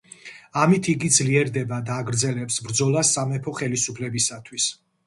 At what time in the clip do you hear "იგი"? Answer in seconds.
0.93-1.09